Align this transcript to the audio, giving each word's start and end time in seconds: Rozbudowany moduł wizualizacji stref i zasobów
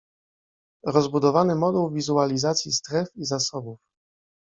Rozbudowany 0.85 1.55
moduł 1.55 1.91
wizualizacji 1.91 2.71
stref 2.71 3.07
i 3.15 3.25
zasobów 3.25 3.79